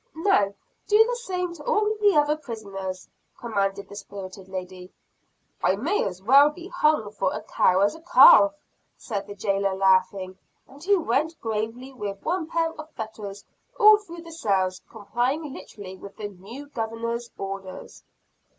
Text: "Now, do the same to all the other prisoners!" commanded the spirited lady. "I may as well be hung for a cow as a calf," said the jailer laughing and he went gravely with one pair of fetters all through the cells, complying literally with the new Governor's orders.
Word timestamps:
"Now, 0.15 0.51
do 0.87 1.05
the 1.07 1.15
same 1.15 1.53
to 1.53 1.63
all 1.65 1.95
the 2.01 2.15
other 2.15 2.35
prisoners!" 2.35 3.07
commanded 3.37 3.87
the 3.87 3.95
spirited 3.95 4.47
lady. 4.49 4.91
"I 5.63 5.75
may 5.75 6.03
as 6.05 6.23
well 6.23 6.49
be 6.49 6.69
hung 6.69 7.11
for 7.11 7.31
a 7.31 7.43
cow 7.43 7.81
as 7.81 7.93
a 7.93 8.01
calf," 8.01 8.51
said 8.97 9.27
the 9.27 9.35
jailer 9.35 9.75
laughing 9.75 10.39
and 10.67 10.83
he 10.83 10.95
went 10.97 11.39
gravely 11.39 11.93
with 11.93 12.23
one 12.23 12.47
pair 12.47 12.71
of 12.73 12.89
fetters 12.95 13.45
all 13.79 13.97
through 13.99 14.23
the 14.23 14.31
cells, 14.31 14.81
complying 14.89 15.53
literally 15.53 15.95
with 15.95 16.17
the 16.17 16.29
new 16.29 16.65
Governor's 16.65 17.29
orders. 17.37 18.03